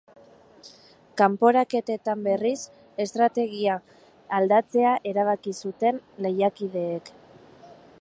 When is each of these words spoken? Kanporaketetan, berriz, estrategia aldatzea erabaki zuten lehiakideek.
Kanporaketetan, 1.21 2.23
berriz, 2.29 2.57
estrategia 3.05 3.77
aldatzea 4.39 4.97
erabaki 5.13 5.57
zuten 5.67 6.05
lehiakideek. 6.27 7.15